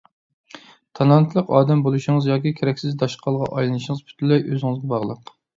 تالانتلىق 0.99 1.51
ئادەم 1.57 1.83
بولۇشىڭىز 1.89 2.29
ياكى 2.31 2.53
كېرەكسىز 2.61 2.97
داشقالغا 3.05 3.51
ئايلىنىشىڭىز 3.53 4.03
پۈتۈنلەي 4.09 4.45
ئۆزىڭىزگە 4.49 4.95
باغلىق. 4.97 5.33